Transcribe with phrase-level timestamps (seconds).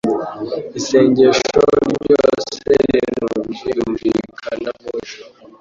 [0.79, 1.61] Isengesho
[1.93, 5.29] ryose rimaramaje ryumvikana mu ijuru.